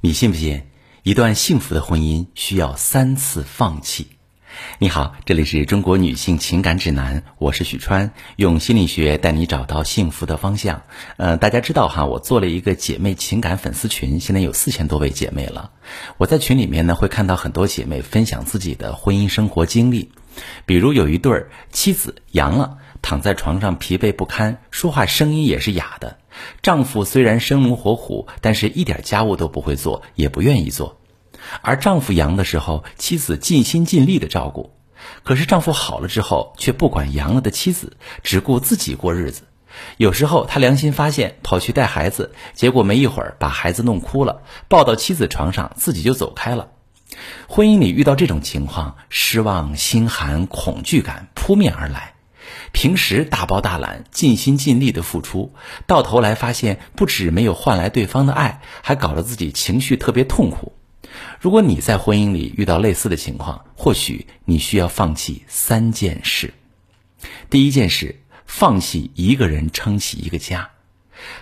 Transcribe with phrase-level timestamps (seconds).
[0.00, 0.62] 你信不信？
[1.02, 4.06] 一段幸福的婚姻需要三次放弃。
[4.78, 10.82] 你好，这里是中国女性情感指南，我是许川，用心理学带你找到幸福的方向。
[11.16, 15.72] 呃，大家知道哈，我做了一个姐妹情感粉丝群，现在有四千多位姐妹了。
[16.16, 20.12] 我在群里面呢，会看到很多姐妹分享自己的婚姻生活经历，
[20.64, 22.78] 比如有一对儿妻子阳了，
[23.08, 26.18] 躺在床上疲惫不堪，说话声音也是哑的。
[26.60, 31.00] 丈夫虽然生龙活虎，但是一点家务都不会做，也不愿意做。
[31.62, 34.74] 而丈夫阳的时候，妻子尽心尽力的照顾；
[35.22, 39.44] 可是丈夫好了之后，却不管阳了的妻子，只顾自己过日子。
[39.96, 46.68] 有时候他良心发现，跑去带孩子，结果没一会儿把孩子弄哭了，抱到妻子床上，自己就走开了。
[47.48, 52.12] 婚姻里遇到这种情况，失望、心寒、恐惧感扑面而来。
[52.72, 55.54] 平时大包大揽、尽心尽力的付出，
[55.86, 60.72] 到头来发现不止没有换来对方的爱，还搞得自己情绪特别痛苦。
[61.40, 66.52] 如果你在婚姻里遇到类似的情况，或许你需要放弃三件事。
[67.50, 70.70] 第一件事，放弃一个人撑起一个家。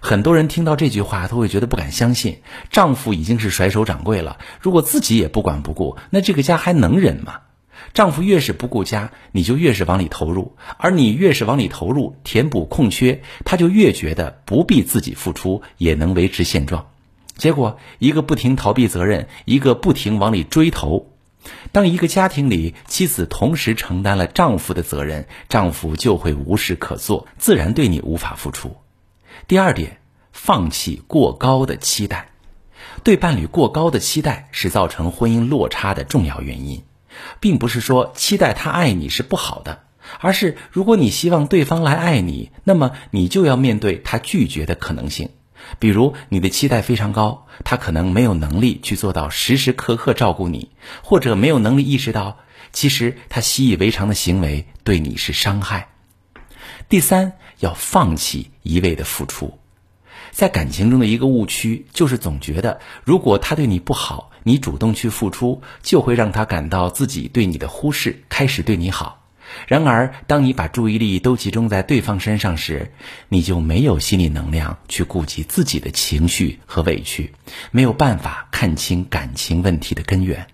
[0.00, 7.40] 很多人听到这句话都会觉得不敢相信，丈夫已经是甩手掌柜了，如果自己也不管不顾，那这个家还能忍吗？
[7.92, 16.86] 丈夫越是不顾家，你就越是往里投入，而你越是往里投入，填补空缺，他就越觉得不必自己付出也能维持现状。
[17.36, 21.10] 结果，一个不停逃避责任，一个不停往里追投。
[21.72, 28.76] 当一个家庭里妻子同时承担了丈夫的责任，丈夫就会无事可做，自然对你无法付出。
[29.46, 29.98] 第二点，
[30.32, 32.28] 放弃过高的期待。
[33.02, 36.82] 对伴侣过高的期待是造成婚姻落差的重要原因。
[37.40, 39.84] 并不是说期待他爱你是不好的，
[40.20, 45.30] 而是如果你希望对方来爱你，那么你就要面对他拒绝的可能性。
[45.78, 50.70] 比如你的期待非常高，他可能没有能力去做到时时刻刻照顾你，
[51.02, 52.38] 或者没有能力意识到
[52.70, 55.88] 其实他习以为常的行为对你是伤害。
[56.88, 59.58] 第三，要放弃一味的付出。
[60.34, 69.20] 在感情中的一个误区，就是总觉得如果他对你不好，你主动去付出，就会让他感到自己对你的忽视，开始对你好。
[69.68, 72.92] 然而，当你把注意力都集中在对方身上时，
[73.28, 77.32] 你就没有心理能量去顾及自己的情绪和委屈，
[77.70, 80.48] 没有办法看清感情问题的根源。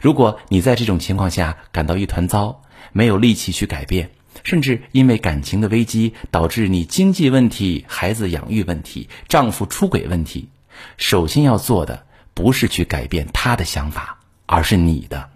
[0.00, 2.62] 如果你在这种情况下感到一团糟，
[2.92, 4.10] 没有力气去改变。
[4.44, 10.48] 甚至因为感情的危机，导致你经济问题、孩子养育问题、丈夫出轨问题。
[10.96, 15.30] 首先要做的不是去改变他的想法，而是你的，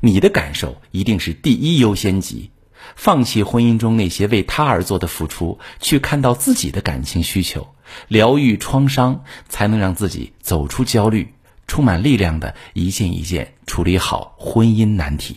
[0.00, 2.50] 你的感受一定是第一优先级。
[2.96, 7.74] 放弃婚姻中那些为他而做的付出，去看到自己的感情需求，
[8.08, 11.32] 疗愈创伤，才能让自己走出焦虑，
[11.68, 15.36] 充满力量的一件一件处理好婚姻难题。